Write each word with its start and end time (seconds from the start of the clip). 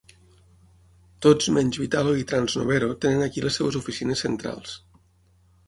Tots 1.25 1.49
menys 1.57 1.77
Vitalo 1.83 2.15
i 2.21 2.25
Trans 2.33 2.57
Novero 2.61 2.89
tenen 3.05 3.29
aquí 3.29 3.47
les 3.47 3.61
seves 3.61 3.81
oficines 3.83 4.27
centrals. 4.29 4.77